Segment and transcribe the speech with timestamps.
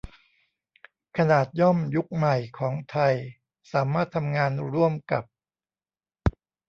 [1.17, 3.13] ขนาดย่อมยุคใหม่ของไทย
[3.71, 5.23] สามารถทำงานร่วมกับ